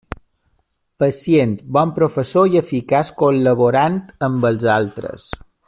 [1.03, 5.33] Pacient, bon professor, i eficaç col·laborant amb els altres.